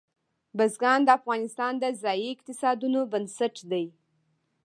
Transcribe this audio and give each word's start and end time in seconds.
بزګان 0.57 0.99
د 1.05 1.09
افغانستان 1.19 1.73
د 1.79 1.85
ځایي 2.01 2.25
اقتصادونو 2.35 2.99
بنسټ 3.11 3.55
دی. 3.71 3.85